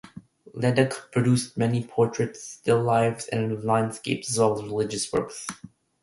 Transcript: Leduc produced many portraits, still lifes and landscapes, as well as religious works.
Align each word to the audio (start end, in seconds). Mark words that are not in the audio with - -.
Leduc 0.55 1.11
produced 1.11 1.55
many 1.57 1.83
portraits, 1.83 2.41
still 2.43 2.81
lifes 2.81 3.27
and 3.27 3.63
landscapes, 3.63 4.31
as 4.31 4.39
well 4.39 4.57
as 4.57 4.63
religious 4.63 5.13
works. 5.13 5.45